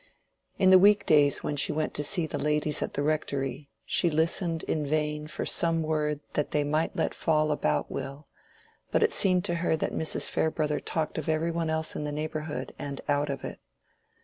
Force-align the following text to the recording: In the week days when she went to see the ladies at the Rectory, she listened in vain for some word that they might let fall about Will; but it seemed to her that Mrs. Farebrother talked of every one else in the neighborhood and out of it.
In 0.57 0.71
the 0.71 0.79
week 0.79 1.05
days 1.05 1.43
when 1.43 1.55
she 1.55 1.71
went 1.71 1.93
to 1.93 2.03
see 2.03 2.25
the 2.25 2.39
ladies 2.39 2.81
at 2.81 2.95
the 2.95 3.03
Rectory, 3.03 3.69
she 3.85 4.09
listened 4.09 4.63
in 4.63 4.83
vain 4.83 5.27
for 5.27 5.45
some 5.45 5.83
word 5.83 6.21
that 6.33 6.49
they 6.49 6.63
might 6.63 6.95
let 6.95 7.13
fall 7.13 7.51
about 7.51 7.91
Will; 7.91 8.27
but 8.89 9.03
it 9.03 9.13
seemed 9.13 9.45
to 9.45 9.53
her 9.61 9.77
that 9.77 9.93
Mrs. 9.93 10.27
Farebrother 10.27 10.79
talked 10.79 11.19
of 11.19 11.29
every 11.29 11.51
one 11.51 11.69
else 11.69 11.95
in 11.95 12.03
the 12.03 12.11
neighborhood 12.11 12.73
and 12.79 12.99
out 13.07 13.29
of 13.29 13.43
it. 13.43 13.59